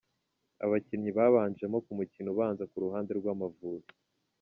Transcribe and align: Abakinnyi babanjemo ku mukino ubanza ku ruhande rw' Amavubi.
Abakinnyi 0.65 1.11
babanjemo 1.17 1.77
ku 1.85 1.91
mukino 1.97 2.27
ubanza 2.33 2.63
ku 2.71 2.77
ruhande 2.83 3.11
rw' 3.19 3.31
Amavubi. 3.33 3.89